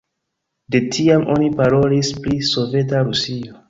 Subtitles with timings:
[0.75, 3.59] De tiam oni parolis pri Soveta Rusio.